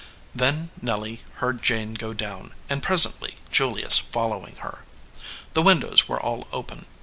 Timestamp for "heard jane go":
1.35-2.11